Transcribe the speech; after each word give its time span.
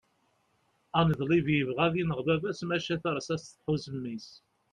aneḍlib 0.99 1.47
yebɣa 1.55 1.81
ad 1.85 1.95
ineɣ 2.01 2.19
baba-s 2.27 2.59
maca 2.67 2.95
tarsast 3.03 3.47
tḥuz 3.57 3.85
mmi-s 3.93 4.29